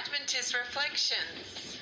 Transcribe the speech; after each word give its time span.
Adventist 0.00 0.54
Reflections. 0.54 1.76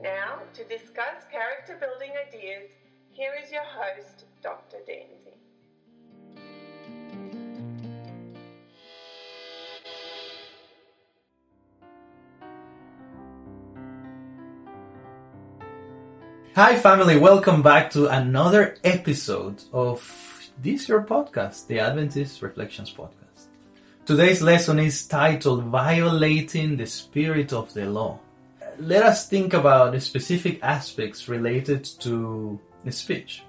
Now, 0.00 0.38
to 0.54 0.64
discuss 0.64 1.24
character 1.32 1.76
building 1.80 2.12
ideas, 2.28 2.70
here 3.10 3.32
is 3.42 3.50
your 3.50 3.64
host, 3.64 4.24
Dr. 4.40 4.76
Denzi. 4.88 5.19
Hi, 16.60 16.76
family. 16.76 17.16
Welcome 17.16 17.62
back 17.62 17.90
to 17.92 18.06
another 18.08 18.76
episode 18.84 19.62
of 19.72 20.52
this 20.62 20.90
your 20.90 21.02
podcast, 21.04 21.66
the 21.68 21.80
Adventist 21.80 22.42
Reflections 22.42 22.92
Podcast. 22.92 23.46
Today's 24.04 24.42
lesson 24.42 24.78
is 24.78 25.06
titled 25.06 25.64
Violating 25.64 26.76
the 26.76 26.84
Spirit 26.84 27.54
of 27.54 27.72
the 27.72 27.86
Law. 27.86 28.18
Let 28.78 29.04
us 29.04 29.26
think 29.26 29.54
about 29.54 29.92
the 29.92 30.02
specific 30.02 30.62
aspects 30.62 31.30
related 31.30 31.82
to 32.00 32.60
the 32.84 32.92
speech. 32.92 33.42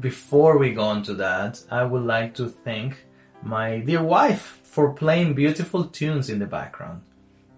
Before 0.00 0.58
we 0.58 0.72
go 0.72 0.82
on 0.82 1.04
to 1.04 1.14
that, 1.14 1.62
I 1.70 1.84
would 1.84 2.02
like 2.02 2.34
to 2.34 2.48
thank 2.48 2.96
my 3.44 3.78
dear 3.78 4.02
wife 4.02 4.58
for 4.64 4.92
playing 4.92 5.34
beautiful 5.34 5.84
tunes 5.84 6.28
in 6.28 6.40
the 6.40 6.46
background. 6.46 7.02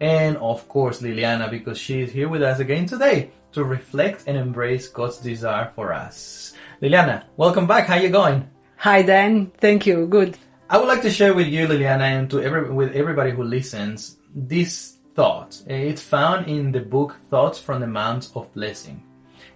And 0.02 0.36
of 0.36 0.68
course, 0.68 1.00
Liliana, 1.00 1.50
because 1.50 1.78
she 1.78 2.02
is 2.02 2.12
here 2.12 2.28
with 2.28 2.42
us 2.42 2.58
again 2.58 2.84
today 2.84 3.30
to 3.52 3.64
reflect 3.64 4.24
and 4.26 4.36
embrace 4.36 4.88
God's 4.88 5.18
desire 5.18 5.70
for 5.74 5.92
us. 5.92 6.54
Liliana, 6.80 7.24
welcome 7.36 7.66
back. 7.66 7.86
How 7.86 7.96
you 7.96 8.08
going? 8.08 8.48
Hi 8.78 9.02
Dan, 9.02 9.52
thank 9.58 9.86
you. 9.86 10.06
Good. 10.06 10.36
I 10.68 10.78
would 10.78 10.88
like 10.88 11.02
to 11.02 11.10
share 11.10 11.34
with 11.34 11.48
you, 11.48 11.66
Liliana, 11.66 12.00
and 12.00 12.30
to 12.30 12.40
every, 12.40 12.70
with 12.70 12.92
everybody 12.94 13.30
who 13.30 13.44
listens, 13.44 14.16
this 14.34 14.96
thought. 15.14 15.60
It's 15.66 16.02
found 16.02 16.48
in 16.48 16.72
the 16.72 16.80
book 16.80 17.16
Thoughts 17.30 17.58
from 17.58 17.80
the 17.80 17.86
Mount 17.86 18.30
of 18.34 18.52
Blessing. 18.54 19.02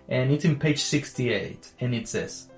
And 0.08 0.30
it's 0.30 0.44
in 0.44 0.58
page 0.58 0.80
68. 0.82 1.72
And 1.80 1.94
it 1.94 2.08
says, 2.08 2.50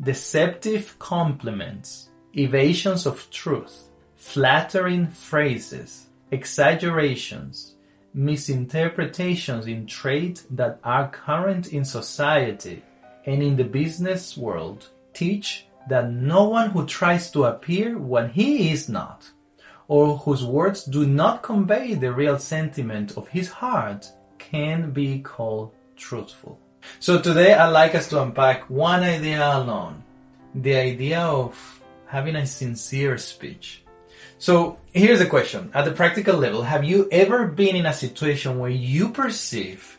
Deceptive 0.00 0.98
compliments, 0.98 2.10
evasions 2.34 3.06
of 3.06 3.28
truth, 3.30 3.88
flattering 4.14 5.08
phrases, 5.08 6.06
exaggerations, 6.30 7.75
misinterpretations 8.16 9.66
in 9.66 9.86
trade 9.86 10.40
that 10.50 10.80
are 10.82 11.10
current 11.10 11.68
in 11.68 11.84
society 11.84 12.82
and 13.26 13.42
in 13.42 13.56
the 13.56 13.64
business 13.64 14.36
world 14.36 14.88
teach 15.12 15.66
that 15.88 16.10
no 16.10 16.44
one 16.44 16.70
who 16.70 16.86
tries 16.86 17.30
to 17.30 17.44
appear 17.44 17.98
when 17.98 18.30
he 18.30 18.70
is 18.70 18.88
not, 18.88 19.30
or 19.86 20.16
whose 20.18 20.44
words 20.44 20.84
do 20.84 21.06
not 21.06 21.42
convey 21.42 21.94
the 21.94 22.12
real 22.12 22.38
sentiment 22.38 23.16
of 23.16 23.28
his 23.28 23.48
heart, 23.48 24.10
can 24.38 24.90
be 24.90 25.20
called 25.20 25.72
truthful. 25.96 26.58
So 26.98 27.20
today 27.20 27.52
I'd 27.52 27.68
like 27.68 27.94
us 27.94 28.08
to 28.08 28.22
unpack 28.22 28.70
one 28.70 29.02
idea 29.02 29.46
alone 29.46 30.02
the 30.54 30.74
idea 30.74 31.20
of 31.20 31.82
having 32.06 32.36
a 32.36 32.46
sincere 32.46 33.18
speech. 33.18 33.82
So 34.38 34.78
here's 34.92 35.20
a 35.20 35.26
question. 35.26 35.70
At 35.74 35.84
the 35.84 35.92
practical 35.92 36.36
level, 36.36 36.62
have 36.62 36.84
you 36.84 37.08
ever 37.10 37.46
been 37.46 37.76
in 37.76 37.86
a 37.86 37.92
situation 37.92 38.58
where 38.58 38.70
you 38.70 39.10
perceive 39.10 39.98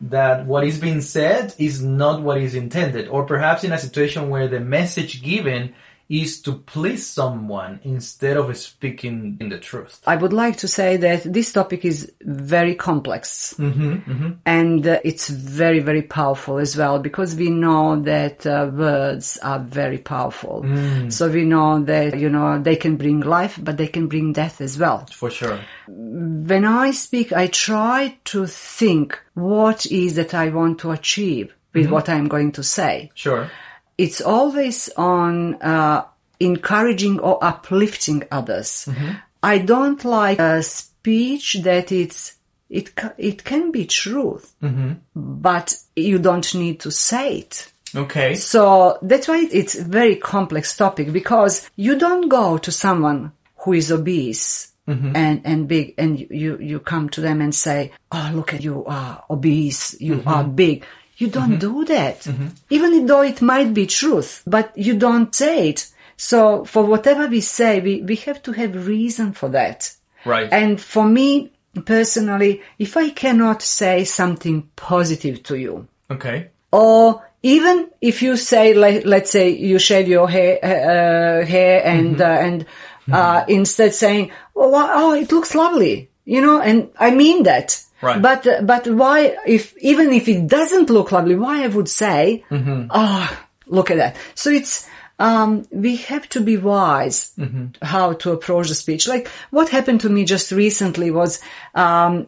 that 0.00 0.46
what 0.46 0.64
is 0.64 0.78
being 0.78 1.00
said 1.00 1.54
is 1.58 1.82
not 1.82 2.22
what 2.22 2.38
is 2.38 2.54
intended? 2.54 3.08
Or 3.08 3.24
perhaps 3.24 3.64
in 3.64 3.72
a 3.72 3.78
situation 3.78 4.30
where 4.30 4.48
the 4.48 4.60
message 4.60 5.22
given 5.22 5.74
is 6.08 6.40
to 6.42 6.52
please 6.52 7.06
someone 7.06 7.80
instead 7.82 8.36
of 8.36 8.56
speaking 8.56 9.36
in 9.40 9.50
the 9.50 9.58
truth? 9.58 10.00
I 10.06 10.16
would 10.16 10.32
like 10.32 10.56
to 10.58 10.68
say 10.68 10.96
that 10.96 11.22
this 11.24 11.52
topic 11.52 11.84
is 11.84 12.12
very 12.22 12.74
complex 12.74 13.54
and 13.58 14.86
uh, 14.86 15.00
it's 15.04 15.28
very, 15.28 15.80
very 15.80 16.02
powerful 16.02 16.58
as 16.58 16.76
well 16.76 16.98
because 16.98 17.36
we 17.36 17.50
know 17.50 18.00
that 18.00 18.46
uh, 18.46 18.70
words 18.72 19.38
are 19.42 19.58
very 19.58 19.98
powerful. 19.98 20.64
So 21.10 21.30
we 21.30 21.44
know 21.44 21.82
that, 21.84 22.18
you 22.18 22.30
know, 22.30 22.60
they 22.60 22.76
can 22.76 22.96
bring 22.96 23.20
life, 23.20 23.58
but 23.62 23.76
they 23.76 23.88
can 23.88 24.06
bring 24.08 24.32
death 24.32 24.60
as 24.60 24.78
well. 24.78 25.06
For 25.12 25.30
sure. 25.30 25.60
When 25.86 26.64
I 26.64 26.92
speak, 26.92 27.32
I 27.32 27.48
try 27.48 28.16
to 28.26 28.46
think 28.46 29.18
what 29.34 29.86
is 29.86 30.16
that 30.16 30.34
I 30.34 30.48
want 30.48 30.80
to 30.80 30.90
achieve 30.90 31.54
with 31.74 31.90
what 31.90 32.08
I'm 32.08 32.28
going 32.28 32.52
to 32.52 32.62
say. 32.62 33.10
Sure. 33.14 33.50
It's 33.98 34.20
always 34.20 34.88
on 34.96 35.54
uh, 35.56 36.04
encouraging 36.40 37.18
or 37.18 37.42
uplifting 37.42 38.22
others. 38.30 38.86
Mm-hmm. 38.88 39.10
I 39.42 39.58
don't 39.58 40.04
like 40.04 40.38
a 40.38 40.62
speech 40.62 41.58
that 41.64 41.92
it's 41.92 42.34
it 42.70 42.92
it 43.18 43.44
can 43.44 43.72
be 43.72 43.86
truth, 43.86 44.54
mm-hmm. 44.62 44.92
but 45.14 45.76
you 45.96 46.18
don't 46.18 46.54
need 46.54 46.80
to 46.80 46.90
say 46.90 47.38
it. 47.38 47.72
Okay. 47.94 48.34
So 48.34 48.98
that's 49.02 49.28
why 49.28 49.48
it's 49.50 49.78
a 49.78 49.84
very 49.84 50.16
complex 50.16 50.76
topic 50.76 51.12
because 51.12 51.68
you 51.76 51.98
don't 51.98 52.28
go 52.28 52.58
to 52.58 52.70
someone 52.70 53.32
who 53.56 53.72
is 53.72 53.90
obese 53.90 54.72
mm-hmm. 54.86 55.16
and, 55.16 55.40
and 55.44 55.68
big 55.68 55.94
and 55.96 56.20
you, 56.20 56.58
you 56.58 56.80
come 56.80 57.08
to 57.10 57.20
them 57.20 57.40
and 57.40 57.54
say, 57.54 57.92
Oh, 58.12 58.30
look 58.34 58.52
at 58.52 58.62
you 58.62 58.84
are 58.84 59.24
obese. 59.30 59.98
You 60.00 60.22
are 60.26 60.44
big. 60.44 60.84
You 61.18 61.28
don't 61.28 61.58
do 61.58 61.84
that. 61.84 62.26
Even 62.70 63.06
though 63.06 63.22
it 63.22 63.42
might 63.42 63.74
be 63.74 63.86
truth, 63.86 64.42
but 64.46 64.72
you 64.76 64.94
don't 64.96 65.34
say 65.34 65.70
it. 65.70 65.90
So 66.16 66.64
for 66.64 66.84
whatever 66.84 67.26
we 67.26 67.40
say, 67.40 67.80
we, 67.80 68.02
we 68.02 68.16
have 68.16 68.42
to 68.44 68.52
have 68.52 68.86
reason 68.86 69.32
for 69.32 69.48
that. 69.50 69.94
Right. 70.24 70.48
And 70.52 70.80
for 70.80 71.04
me 71.04 71.52
personally, 71.84 72.62
if 72.78 72.96
I 72.96 73.10
cannot 73.10 73.62
say 73.62 74.04
something 74.04 74.68
positive 74.74 75.42
to 75.44 75.56
you, 75.56 75.88
okay. 76.10 76.48
or 76.72 77.24
even 77.42 77.88
if 78.00 78.22
you 78.22 78.36
say, 78.36 78.74
like, 78.74 79.04
let's 79.04 79.30
say 79.30 79.50
you 79.50 79.78
shave 79.78 80.08
your 80.08 80.28
hair, 80.28 80.58
uh, 80.62 81.46
hair 81.46 81.84
and, 81.84 82.20
uh, 82.20 82.24
and, 82.24 82.66
uh, 83.10 83.44
instead 83.48 83.94
saying, 83.94 84.32
oh, 84.56 84.72
oh, 84.74 85.14
it 85.14 85.30
looks 85.30 85.54
lovely, 85.54 86.07
you 86.28 86.42
know, 86.42 86.60
and 86.60 86.90
I 86.98 87.10
mean 87.10 87.44
that. 87.44 87.82
Right. 88.02 88.20
But, 88.20 88.46
uh, 88.46 88.60
but 88.62 88.86
why, 88.86 89.34
if, 89.46 89.74
even 89.78 90.12
if 90.12 90.28
it 90.28 90.46
doesn't 90.46 90.90
look 90.90 91.10
lovely, 91.10 91.34
why 91.34 91.64
I 91.64 91.68
would 91.68 91.88
say, 91.88 92.44
oh, 92.50 93.38
look 93.66 93.90
at 93.90 93.96
that. 93.96 94.16
So 94.34 94.50
it's, 94.50 94.86
um, 95.18 95.66
we 95.70 95.96
have 95.96 96.28
to 96.28 96.40
be 96.42 96.58
wise 96.58 97.32
how 97.80 98.12
to 98.12 98.32
approach 98.32 98.68
the 98.68 98.74
speech. 98.74 99.08
Like 99.08 99.26
what 99.50 99.70
happened 99.70 100.02
to 100.02 100.10
me 100.10 100.26
just 100.26 100.52
recently 100.52 101.10
was, 101.10 101.40
um, 101.74 102.26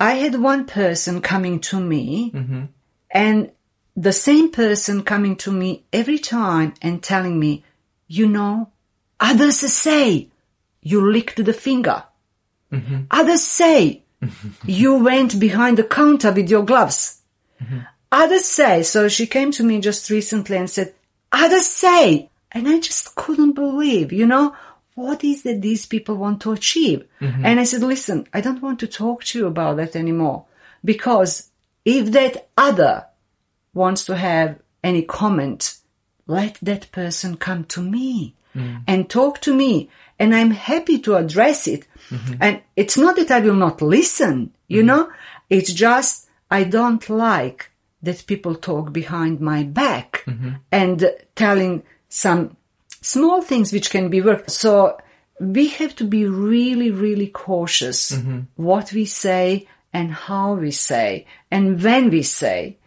I 0.00 0.14
had 0.14 0.40
one 0.40 0.64
person 0.64 1.20
coming 1.20 1.60
to 1.60 1.78
me 1.78 2.32
and 3.10 3.50
the 3.94 4.12
same 4.12 4.50
person 4.50 5.02
coming 5.04 5.36
to 5.36 5.52
me 5.52 5.84
every 5.92 6.18
time 6.18 6.72
and 6.80 7.02
telling 7.02 7.38
me, 7.38 7.64
you 8.08 8.26
know, 8.28 8.70
others 9.20 9.58
say 9.58 10.30
you 10.80 11.12
licked 11.12 11.44
the 11.44 11.52
finger. 11.52 12.04
Mm-hmm. 12.74 13.02
Others 13.10 13.42
say 13.42 14.02
mm-hmm. 14.22 14.48
you 14.70 14.94
went 14.96 15.38
behind 15.38 15.78
the 15.78 15.84
counter 15.84 16.32
with 16.32 16.48
your 16.50 16.64
gloves. 16.64 17.22
Mm-hmm. 17.62 17.78
Others 18.12 18.44
say, 18.44 18.82
so 18.82 19.08
she 19.08 19.26
came 19.26 19.50
to 19.52 19.64
me 19.64 19.80
just 19.80 20.10
recently 20.10 20.56
and 20.56 20.70
said, 20.70 20.94
others 21.32 21.66
say, 21.66 22.30
and 22.52 22.68
I 22.68 22.78
just 22.78 23.14
couldn't 23.16 23.52
believe, 23.52 24.12
you 24.12 24.26
know, 24.26 24.54
what 24.94 25.24
is 25.24 25.42
that 25.42 25.60
these 25.60 25.86
people 25.86 26.14
want 26.16 26.40
to 26.42 26.52
achieve? 26.52 27.04
And 27.20 27.58
I 27.58 27.64
said, 27.64 27.82
listen, 27.82 28.28
I 28.32 28.40
don't 28.40 28.62
want 28.62 28.78
to 28.80 28.86
talk 28.86 29.24
to 29.24 29.38
you 29.40 29.46
about 29.48 29.78
that 29.78 29.96
anymore 29.96 30.46
because 30.84 31.50
if 31.84 32.12
that 32.12 32.48
other 32.56 33.06
wants 33.72 34.04
to 34.04 34.14
have 34.16 34.60
any 34.84 35.02
comment, 35.02 35.78
let 36.28 36.58
that 36.62 36.92
person 36.92 37.36
come 37.36 37.64
to 37.64 37.82
me 37.82 38.36
Mm-hmm. 38.54 38.76
and 38.86 39.10
talk 39.10 39.40
to 39.40 39.54
me. 39.54 39.90
And 40.18 40.34
I'm 40.34 40.52
happy 40.52 40.98
to 41.00 41.16
address 41.16 41.66
it. 41.66 41.86
Mm-hmm. 42.10 42.34
And 42.40 42.62
it's 42.76 42.96
not 42.96 43.16
that 43.16 43.30
I 43.30 43.40
will 43.40 43.56
not 43.56 43.82
listen, 43.82 44.52
you 44.68 44.80
mm-hmm. 44.80 44.86
know, 44.86 45.12
it's 45.50 45.72
just 45.72 46.28
I 46.50 46.64
don't 46.64 47.08
like 47.10 47.70
that 48.02 48.26
people 48.26 48.54
talk 48.54 48.92
behind 48.92 49.40
my 49.40 49.64
back 49.64 50.24
and 50.70 51.10
telling 51.34 51.82
some 52.08 52.56
small 53.00 53.42
things 53.42 53.72
which 53.72 53.90
can 53.90 54.08
be 54.08 54.20
worked. 54.20 54.50
So 54.50 54.98
we 55.40 55.68
have 55.68 55.96
to 55.96 56.04
be 56.04 56.26
really, 56.26 56.90
really 56.90 57.28
cautious 57.28 58.16
what 58.56 58.92
we 58.92 59.04
say 59.06 59.66
and 59.92 60.12
how 60.12 60.54
we 60.54 60.70
say 60.70 61.26
and 61.50 61.82
when 61.82 62.10
we 62.10 62.22
say. 62.22 62.78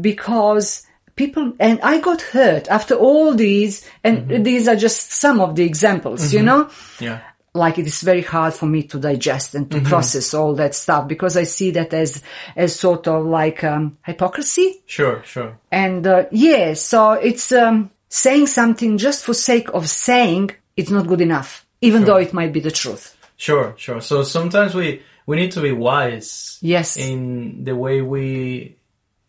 Because 0.00 0.86
people 1.16 1.52
and 1.58 1.80
I 1.82 2.00
got 2.00 2.22
hurt 2.22 2.68
after 2.68 2.94
all 2.94 3.34
these 3.34 3.88
and 4.04 4.44
these 4.44 4.68
are 4.68 4.76
just 4.76 5.12
some 5.12 5.40
of 5.40 5.54
the 5.56 5.64
examples, 5.64 6.32
you 6.32 6.42
know? 6.42 6.70
Yeah. 7.00 7.20
like 7.54 7.78
it 7.78 7.86
is 7.86 8.00
very 8.02 8.22
hard 8.22 8.54
for 8.54 8.66
me 8.66 8.84
to 8.84 8.98
digest 8.98 9.54
and 9.56 9.68
to 9.72 9.80
process 9.80 10.34
all 10.34 10.54
that 10.54 10.74
stuff 10.74 11.08
because 11.08 11.36
I 11.36 11.42
see 11.44 11.72
that 11.72 11.92
as, 11.92 12.22
as 12.54 12.78
sort 12.78 13.08
of 13.08 13.26
like, 13.26 13.64
um, 13.64 13.98
hypocrisy. 14.04 14.82
Sure, 14.86 15.22
sure. 15.24 15.58
And, 15.72 16.06
uh, 16.06 16.26
yeah, 16.30 16.74
so 16.74 17.12
it's, 17.12 17.50
um, 17.52 17.90
saying 18.08 18.46
something 18.46 18.98
just 18.98 19.24
for 19.24 19.34
sake 19.34 19.68
of 19.74 19.88
saying 19.88 20.50
it's 20.76 20.90
not 20.90 21.06
good 21.06 21.20
enough, 21.20 21.64
even 21.80 22.04
though 22.04 22.16
it 22.16 22.32
might 22.32 22.52
be 22.52 22.60
the 22.60 22.70
truth. 22.70 23.16
Sure, 23.36 23.74
sure. 23.76 24.00
So 24.00 24.22
sometimes 24.22 24.74
we 24.74 25.02
we 25.26 25.36
need 25.36 25.52
to 25.52 25.60
be 25.60 25.70
wise 25.72 26.58
Yes. 26.60 26.96
in 26.96 27.62
the 27.64 27.76
way 27.76 28.02
we 28.02 28.76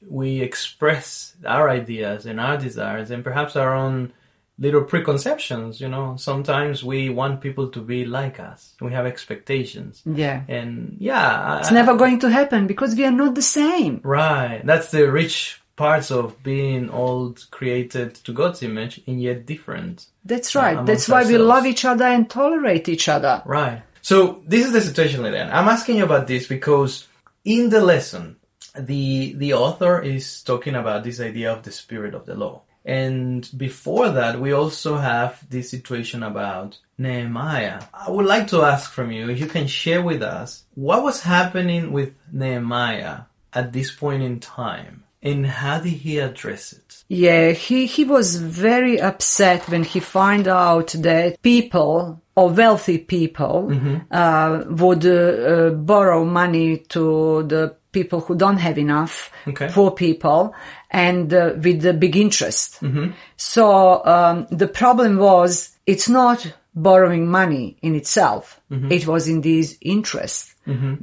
we 0.08 0.42
express 0.42 1.36
our 1.46 1.70
ideas 1.70 2.26
and 2.26 2.40
our 2.40 2.58
desires 2.58 3.12
and 3.12 3.24
perhaps 3.24 3.56
our 3.56 3.74
own 3.76 4.14
little 4.60 4.84
preconceptions, 4.84 5.82
you 5.82 5.88
know. 5.88 6.16
Sometimes 6.18 6.84
we 6.84 7.10
want 7.10 7.42
people 7.42 7.70
to 7.70 7.82
be 7.82 8.06
like 8.06 8.40
us. 8.40 8.76
We 8.80 8.92
have 8.92 9.06
expectations. 9.06 10.02
Yeah. 10.06 10.44
And 10.48 10.98
yeah, 11.00 11.60
It's 11.60 11.72
never 11.72 11.96
going 11.96 12.20
to 12.20 12.30
happen 12.30 12.68
because 12.68 12.96
we 12.96 13.06
are 13.06 13.12
not 13.12 13.36
the 13.36 13.42
same. 13.42 14.02
Right. 14.04 14.62
That's 14.64 14.92
the 14.92 15.12
rich 15.12 15.62
parts 15.76 16.12
of 16.12 16.44
being 16.44 16.90
all 16.90 17.36
created 17.50 18.14
to 18.16 18.34
God's 18.34 18.62
image 18.62 19.02
and 19.08 19.20
yet 19.20 19.48
different. 19.48 20.06
That's 20.24 20.54
right. 20.54 20.74
amongst 20.74 20.88
That's 20.88 21.10
why 21.10 21.26
we 21.26 21.38
love 21.40 21.66
each 21.66 21.86
other 21.86 22.06
and 22.06 22.30
tolerate 22.30 22.88
each 22.88 23.10
other. 23.10 23.42
Right. 23.46 23.82
So 24.04 24.44
this 24.46 24.66
is 24.66 24.74
the 24.74 24.82
situation, 24.82 25.24
Lilian. 25.24 25.50
I'm 25.50 25.68
asking 25.68 25.98
you 25.98 26.04
about 26.04 26.28
this 26.28 26.46
because 26.48 27.08
in 27.46 27.70
the 27.70 27.82
lesson, 27.82 28.36
the 28.78 29.34
the 29.34 29.54
author 29.54 30.02
is 30.02 30.44
talking 30.44 30.76
about 30.76 31.04
this 31.04 31.20
idea 31.20 31.52
of 31.52 31.64
the 31.64 31.72
spirit 31.72 32.14
of 32.14 32.26
the 32.26 32.36
law. 32.36 32.62
And 32.84 33.48
before 33.56 34.10
that, 34.10 34.42
we 34.42 34.54
also 34.54 34.98
have 34.98 35.48
this 35.50 35.70
situation 35.70 36.24
about 36.24 36.80
Nehemiah. 36.98 37.84
I 37.94 38.10
would 38.10 38.26
like 38.26 38.48
to 38.48 38.64
ask 38.64 38.92
from 38.92 39.12
you 39.12 39.30
if 39.30 39.40
you 39.40 39.46
can 39.46 39.68
share 39.68 40.02
with 40.02 40.24
us 40.24 40.64
what 40.74 41.04
was 41.04 41.22
happening 41.22 41.92
with 41.92 42.14
Nehemiah 42.32 43.22
at 43.54 43.72
this 43.72 43.92
point 43.92 44.24
in 44.24 44.40
time 44.40 45.04
and 45.22 45.46
how 45.46 45.80
did 45.80 45.94
he 45.94 46.18
address 46.18 46.74
it? 46.74 47.04
Yeah, 47.08 47.52
he, 47.52 47.86
he 47.86 48.04
was 48.04 48.38
very 48.38 49.00
upset 49.00 49.70
when 49.70 49.84
he 49.84 50.00
found 50.00 50.48
out 50.48 50.88
that 50.98 51.42
people 51.42 52.22
or 52.36 52.50
wealthy 52.50 52.98
people 52.98 53.70
Mm-hmm. 53.70 53.96
uh, 54.10 54.64
would 54.70 55.06
uh, 55.06 55.10
uh, 55.12 55.70
borrow 55.72 56.26
money 56.26 56.78
to 56.90 57.44
the 57.44 57.76
people 57.92 58.20
who 58.22 58.36
don't 58.36 58.58
have 58.58 58.78
enough, 58.78 59.32
Okay. 59.48 59.70
poor 59.72 59.92
people, 59.92 60.54
and 60.90 61.34
uh, 61.34 61.54
with 61.64 61.82
the 61.82 61.94
big 61.94 62.16
interest. 62.16 62.82
Mm-hmm. 62.82 63.12
So 63.38 64.04
um, 64.06 64.48
the 64.52 64.68
problem 64.68 65.18
was 65.18 65.76
it's 65.86 66.08
not 66.10 66.54
borrowing 66.74 67.28
money 67.30 67.78
in 67.82 67.96
itself; 67.96 68.60
Mm-hmm. 68.72 68.92
it 68.92 69.06
was 69.08 69.28
in 69.28 69.42
these 69.42 69.78
interests 69.82 70.56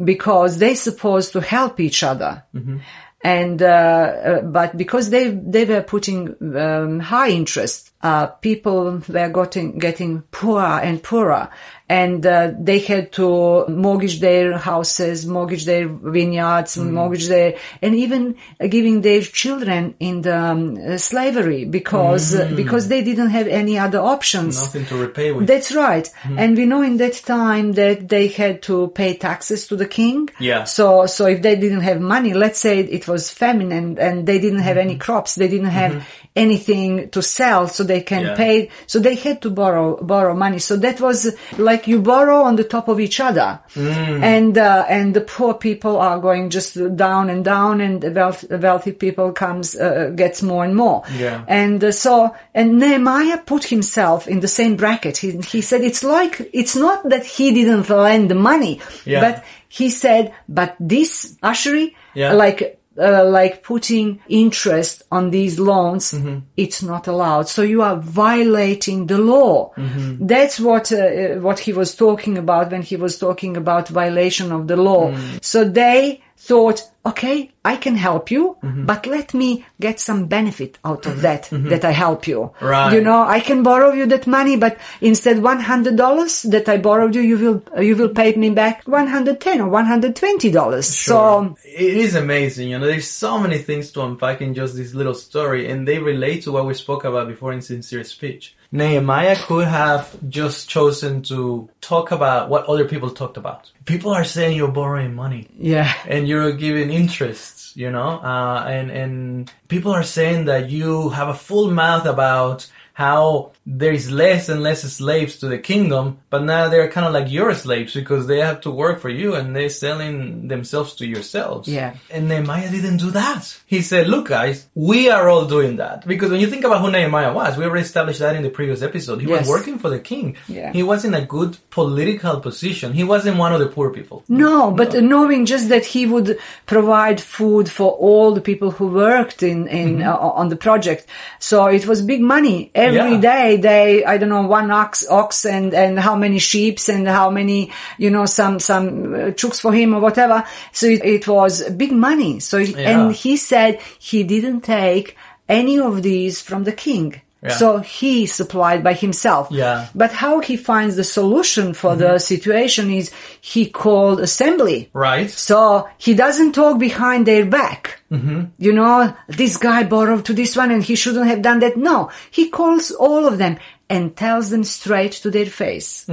because 0.05 0.59
they 0.59 0.75
supposed 0.75 1.33
to 1.33 1.41
help 1.41 1.79
each 1.81 2.03
other. 2.03 2.45
Mm-hmm. 2.55 2.79
And 3.23 3.61
uh, 3.61 3.67
uh, 3.67 4.41
but 4.43 4.77
because 4.77 5.11
they 5.11 5.29
they 5.31 5.65
were 5.65 5.83
putting 5.83 6.37
um, 6.57 7.01
high 7.01 7.31
interest, 7.31 7.88
uh, 8.01 8.27
people 8.27 9.03
were 9.09 9.29
getting 9.29 9.79
getting 9.79 10.23
poorer 10.31 10.81
and 10.81 11.03
poorer, 11.03 11.51
and 11.89 12.25
uh, 12.25 12.53
they 12.57 12.79
had 12.79 13.11
to 13.13 13.67
mortgage 13.67 14.21
their 14.21 14.57
houses, 14.57 15.27
mortgage 15.27 15.65
their 15.65 15.89
vineyards, 15.89 16.77
mortgage 16.77 17.27
their, 17.27 17.59
and 17.83 17.97
even 17.97 18.37
uh, 18.61 18.69
giving 18.69 19.01
their 19.03 19.23
children 19.23 19.97
in 19.99 20.23
the 20.23 20.39
um, 20.39 20.77
uh, 20.77 20.97
slavery 20.97 21.65
because 21.65 22.37
uh, 22.37 22.53
because 22.55 22.87
they 22.87 23.03
didn't 23.03 23.31
have 23.31 23.49
any 23.49 23.79
other 23.79 23.99
options. 23.99 24.63
Nothing 24.63 24.87
to 24.87 24.97
repay 24.97 25.33
with. 25.33 25.49
That's 25.49 25.73
right. 25.75 26.09
And 26.25 26.57
we 26.57 26.67
know 26.67 26.83
in 26.83 26.99
that 26.99 27.15
time 27.15 27.73
that 27.73 28.09
they 28.09 28.29
had 28.29 28.63
to 28.63 28.89
pay 28.89 29.17
taxes 29.17 29.67
to 29.69 29.77
the 29.77 29.87
king. 29.87 30.29
Yeah. 30.39 30.65
So, 30.65 31.07
so 31.07 31.27
if 31.27 31.43
they 31.43 31.57
didn't 31.57 31.81
have 31.81 32.01
money, 32.01 32.35
let's 32.35 32.61
say 32.61 32.81
it 32.81 33.09
was 33.09 33.31
famine 33.31 33.73
and, 33.73 33.99
and 33.99 34.27
they 34.27 34.39
didn't 34.39 34.61
have 34.61 34.77
any 34.77 34.97
crops, 34.97 35.35
they 35.35 35.49
didn't 35.49 35.67
have 35.67 36.07
anything 36.45 37.09
to 37.11 37.21
sell 37.23 37.69
so 37.69 37.85
they 37.85 38.01
can 38.01 38.23
Yeah. 38.25 38.35
pay, 38.37 38.71
so 38.87 38.99
they 38.99 39.17
had 39.17 39.41
to 39.43 39.51
borrow, 39.51 39.97
borrow 40.03 40.35
money. 40.35 40.59
So 40.59 40.77
that 40.77 41.01
was 41.01 41.35
like 41.59 41.87
you 41.91 41.99
borrow 42.01 42.43
on 42.49 42.57
the 42.57 42.65
top 42.65 42.89
of 42.89 42.99
each 43.01 43.19
other. 43.21 43.59
And, 43.77 44.57
uh, 44.57 44.85
and 44.89 45.15
the 45.15 45.21
poor 45.21 45.55
people 45.55 45.97
are 45.99 46.19
going 46.19 46.51
just 46.51 46.75
down 46.97 47.31
and 47.31 47.45
down 47.45 47.81
and 47.81 48.01
the 48.01 48.11
wealth, 48.11 48.45
wealthy 48.51 48.93
people 48.93 49.33
comes, 49.33 49.75
uh, 49.77 50.13
gets 50.15 50.43
more 50.43 50.65
and 50.65 50.75
more. 50.77 51.03
Yeah. 51.19 51.45
And 51.49 51.83
uh, 51.83 51.93
so, 51.93 52.35
and 52.55 52.79
Nehemiah 52.79 53.39
put 53.39 53.65
himself 53.65 54.27
in 54.29 54.41
the 54.41 54.49
same 54.49 54.77
bracket. 54.77 55.17
He, 55.19 55.31
he 55.53 55.61
said, 55.61 55.83
it's 55.83 56.03
like, 56.05 56.49
it's 56.53 56.77
not 56.77 57.09
that 57.09 57.25
he 57.25 57.53
didn't 57.53 57.89
lend 57.91 58.31
the 58.31 58.35
money, 58.35 58.81
Yeah. 59.05 59.21
but 59.21 59.45
he 59.69 59.91
said, 59.91 60.33
but 60.49 60.75
this 60.81 61.37
usury, 61.43 61.95
Yeah. 62.15 62.33
like, 62.33 62.78
uh, 62.99 63.25
like 63.25 63.63
putting 63.63 64.21
interest 64.29 65.03
on 65.11 65.31
these 65.31 65.59
loans, 65.59 66.13
Mm-hmm. 66.13 66.39
it's 66.57 66.83
not 66.83 67.07
allowed. 67.07 67.49
So 67.49 67.63
you 67.63 67.83
are 67.83 67.97
violating 67.97 69.07
the 69.07 69.19
law. 69.19 69.73
Mm-hmm. 69.77 70.27
That's 70.27 70.59
what, 70.59 70.93
uh, 70.93 71.37
what 71.41 71.59
he 71.59 71.73
was 71.73 71.95
talking 71.95 72.39
about 72.39 72.71
when 72.73 72.83
he 72.83 72.97
was 72.97 73.19
talking 73.19 73.57
about 73.57 73.89
violation 73.89 74.53
of 74.53 74.67
the 74.67 74.77
law. 74.77 75.13
Mm. 75.13 75.45
So 75.45 75.65
they 75.65 76.23
thought, 76.41 76.89
okay, 77.05 77.51
I 77.65 77.77
can 77.77 77.97
help 77.97 78.31
you, 78.31 78.57
Mm-hmm. 78.63 78.87
but 78.87 79.07
let 79.07 79.35
me 79.35 79.65
get 79.81 79.99
some 80.01 80.27
benefit 80.27 80.79
out 80.85 81.05
of 81.07 81.23
that, 81.23 81.49
that 81.51 81.85
I 81.85 81.91
help 81.91 82.27
you. 82.27 82.53
Right. 82.61 82.93
You 82.95 83.01
know, 83.01 83.23
I 83.23 83.41
can 83.41 83.63
borrow 83.63 83.93
you 83.93 84.07
that 84.07 84.27
money, 84.27 84.57
but 84.57 84.79
instead 85.01 85.39
$100 85.39 86.51
that 86.51 86.69
I 86.69 86.79
borrowed 86.79 87.15
you, 87.15 87.23
you 87.23 87.39
will, 87.39 87.83
you 87.83 87.97
will 87.97 88.09
pay 88.11 88.35
me 88.35 88.51
back 88.51 88.87
110 88.87 89.61
or 89.61 89.69
$120. 89.71 90.85
So, 90.85 91.57
it 91.65 91.97
is 91.97 92.15
amazing, 92.15 92.71
you 92.71 92.79
know, 92.79 92.87
there's 92.87 93.09
so 93.11 93.39
many 93.39 93.59
things 93.59 93.91
to 93.93 94.03
unpack 94.03 94.41
in 94.41 94.55
just 94.55 94.77
this 94.77 94.95
little 94.95 95.15
story, 95.15 95.71
and 95.71 95.87
they 95.87 95.99
relate 95.99 96.43
to 96.45 96.53
what 96.53 96.67
we 96.67 96.75
spoke 96.75 97.05
about 97.05 97.29
before 97.29 97.53
in 97.53 97.61
Sincere 97.63 98.05
Speech. 98.05 98.55
Nehemiah 98.71 99.37
could 99.37 99.67
have 99.67 100.15
just 100.29 100.69
chosen 100.69 101.23
to 101.23 101.71
talk 101.81 102.11
about 102.11 102.51
what 102.51 102.67
other 102.67 102.87
people 102.87 103.11
talked 103.11 103.39
about. 103.39 103.71
People 103.87 104.11
are 104.11 104.25
saying 104.25 104.57
you're 104.57 104.69
borrowing 104.69 105.15
money 105.15 105.49
yeah. 105.59 105.93
and 106.07 106.29
you're 106.29 106.53
giving 106.53 106.91
interest, 106.91 107.77
you 107.77 107.91
know, 107.91 108.21
uh, 108.21 108.65
and, 108.69 108.91
and 108.91 109.53
people 109.69 109.93
are 109.93 110.03
saying 110.03 110.45
that 110.47 110.69
you 110.69 111.09
have 111.11 111.29
a 111.29 111.35
full 111.35 111.71
mouth 111.71 112.05
about 112.05 112.71
how 112.99 113.53
there 113.65 113.93
is 113.93 114.11
less 114.11 114.49
and 114.49 114.61
less 114.61 114.83
slaves 114.83 115.39
to 115.39 115.47
the 115.47 115.57
kingdom, 115.59 116.19
but 116.31 116.43
now 116.43 116.69
they're 116.69 116.91
kind 116.91 117.07
of 117.07 117.13
like 117.13 117.31
your 117.31 117.55
slaves 117.55 117.95
because 117.95 118.27
they 118.27 118.39
have 118.41 118.61
to 118.63 118.71
work 118.73 118.99
for 118.99 119.09
you 119.09 119.37
and 119.37 119.55
they're 119.55 119.69
selling 119.69 120.49
themselves 120.49 120.97
to 120.97 121.07
yourselves. 121.07 121.69
Yeah. 121.69 121.95
And 122.11 122.27
Nehemiah 122.29 122.69
didn't 122.73 122.97
do 122.97 123.13
that. 123.13 123.45
He 123.67 123.83
said, 123.83 124.09
look 124.09 124.27
guys, 124.29 124.67
we 124.75 125.11
are 125.11 125.29
all 125.29 125.45
doing 125.47 125.77
that. 125.77 126.09
Because 126.09 126.31
when 126.33 126.41
you 126.41 126.49
think 126.49 126.65
about 126.65 126.81
who 126.81 126.91
Nehemiah 126.91 127.33
was, 127.33 127.57
we 127.57 127.65
already 127.67 127.85
established 127.85 128.19
that 128.19 128.35
in 128.35 128.43
the 128.43 128.51
previous 128.51 128.83
episode. 128.83 129.21
He 129.21 129.29
Yes. 129.29 129.41
was 129.43 129.49
working 129.57 129.79
for 129.79 129.91
the 129.91 130.01
king. 130.01 130.37
Yeah. 130.49 130.73
He 130.73 130.83
was 130.83 131.05
in 131.05 131.15
a 131.15 131.25
good 131.25 131.57
political 131.71 132.41
position. 132.41 132.95
He 132.95 133.05
wasn't 133.05 133.37
one 133.37 133.53
of 133.53 133.61
the 133.61 133.69
poor 133.77 133.91
people. 133.91 134.25
No, 134.29 134.73
but 134.73 134.91
knowing 135.15 135.47
just 135.47 135.69
that 135.69 135.85
he 135.85 136.05
would 136.07 136.39
provide 136.67 137.21
food 137.21 137.71
for 137.71 137.93
all 137.93 138.33
the 138.35 138.41
people 138.51 138.71
who 138.73 138.89
worked 138.89 139.45
in, 139.45 139.69
in, 139.69 140.03
uh, 140.03 140.17
on 140.17 140.49
the 140.49 140.57
project. 140.57 141.07
So 141.39 141.67
it 141.67 141.87
was 141.87 142.03
big 142.03 142.23
money. 142.23 142.73
Every 142.75 142.88
Yeah. 142.95 143.21
day 143.21 143.57
they, 143.57 144.05
I 144.05 144.19
don't 144.19 144.29
know, 144.29 144.43
one 144.47 144.71
ox, 144.71 145.07
ox 145.09 145.45
and, 145.45 145.75
and 145.75 145.99
how 145.99 146.17
many 146.17 146.39
sheeps 146.39 146.89
and 146.89 147.07
how 147.09 147.31
many, 147.31 147.73
you 147.99 148.11
know, 148.11 148.27
some, 148.27 148.59
some 148.61 149.15
uh, 149.15 149.19
chooks 149.33 149.61
for 149.61 149.73
him 149.73 149.95
or 149.95 150.01
whatever. 150.01 150.45
So 150.73 150.87
it, 150.87 151.05
it 151.05 151.29
was 151.29 151.69
big 151.71 151.93
money. 151.93 152.41
So, 152.41 152.59
Yeah. 152.59 152.91
and 152.91 153.13
he 153.15 153.37
said 153.37 153.81
he 153.99 154.23
didn't 154.25 154.63
take 154.63 155.17
any 155.49 155.79
of 155.79 156.03
these 156.03 156.41
from 156.43 156.65
the 156.65 156.73
king. 156.73 157.21
Yeah. 157.43 157.51
So 157.51 157.79
he 157.79 158.27
supplied 158.27 158.83
by 158.83 158.95
himself. 158.95 159.49
Yeah. 159.51 159.89
But 159.95 160.13
how 160.13 160.41
he 160.41 160.57
finds 160.57 160.97
the 160.97 161.05
solution 161.05 161.73
for 161.73 161.95
the 161.95 162.19
situation 162.19 162.91
is 162.91 163.13
he 163.41 163.71
called 163.71 164.21
assembly. 164.21 164.91
Right? 164.93 165.31
So 165.31 165.89
he 165.99 166.15
doesn't 166.15 166.53
talk 166.53 166.79
behind 166.79 167.27
their 167.27 167.47
back. 167.47 168.03
Mm-hmm. 168.11 168.47
You 168.59 168.73
know, 168.73 169.15
this 169.29 169.57
guy 169.57 169.85
borrowed 169.85 170.25
to 170.27 170.33
this 170.35 170.57
one 170.57 170.73
and 170.73 170.83
he 170.83 170.97
shouldn't 170.97 171.27
have 171.29 171.43
done 171.43 171.61
that. 171.61 171.77
No, 171.77 172.11
he 172.31 172.51
calls 172.51 172.91
all 172.91 173.27
of 173.27 173.39
them 173.39 173.59
and 173.91 174.15
tells 174.17 174.51
them 174.51 174.65
straight 174.65 175.13
to 175.13 175.31
their 175.31 175.47
face 175.47 176.07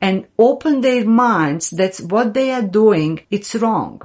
and 0.00 0.26
open 0.38 0.80
their 0.82 1.04
minds 1.06 1.70
that 1.70 1.96
what 1.98 2.34
they 2.34 2.50
are 2.52 2.62
doing, 2.62 3.20
it's 3.30 3.54
wrong. 3.54 4.00